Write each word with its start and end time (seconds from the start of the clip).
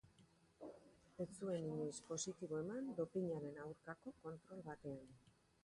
Ez 1.25 1.27
zuen 1.33 1.67
inoiz 1.73 1.99
positibo 2.09 2.63
eman 2.63 2.89
dopinaren 3.03 3.63
aurkako 3.67 4.15
kontrol 4.27 4.69
batean. 4.73 5.17